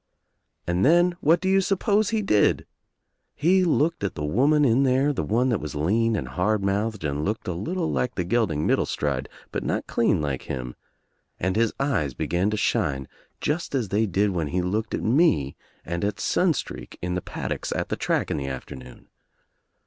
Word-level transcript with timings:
And 0.65 0.83
then, 0.83 1.15
what 1.21 1.39
do 1.41 1.47
you 1.47 1.61
suppose 1.61 2.09
he 2.09 2.23
did! 2.23 2.65
He 3.35 3.63
looked 3.63 4.03
at 4.03 4.15
the 4.15 4.25
woman 4.25 4.65
in 4.65 4.81
there, 4.81 5.13
the 5.13 5.21
one 5.21 5.49
that 5.49 5.59
was 5.61 5.75
lean 5.75 6.15
and 6.15 6.29
hard 6.29 6.63
mouthed 6.63 7.03
and 7.03 7.23
looked 7.23 7.47
a 7.47 7.53
little 7.53 7.91
like 7.91 8.15
the 8.15 8.23
gelding 8.23 8.65
Middle 8.65 8.87
stride, 8.87 9.29
but 9.51 9.63
not 9.63 9.85
clean 9.85 10.19
like 10.19 10.41
him, 10.41 10.73
and 11.39 11.55
his 11.55 11.71
eyes 11.79 12.15
began 12.15 12.49
to 12.49 12.57
shine 12.57 13.07
just 13.41 13.75
as 13.75 13.89
they 13.89 14.07
did 14.07 14.31
when 14.31 14.47
he 14.47 14.63
looked 14.63 14.95
at 14.95 15.03
me 15.03 15.55
and 15.85 16.03
at 16.03 16.07
I 16.07 16.09
I 16.09 16.09
i 16.09 16.09
WANT 16.09 16.15
TO 16.15 16.15
KNOW 16.15 16.15
WHY 16.15 16.17
I9 16.17 16.49
Sunstreak 16.49 16.97
in 17.03 17.13
the 17.13 17.21
paddocks 17.21 17.71
at 17.73 17.89
the 17.89 17.95
track 17.95 18.31
in 18.31 18.37
the 18.37 18.47
after 18.47 18.75
noon. 18.75 19.05